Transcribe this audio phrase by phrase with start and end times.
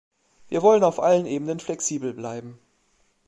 [0.49, 2.57] Wir wollen auf allen Ebenen flexibel bleiben.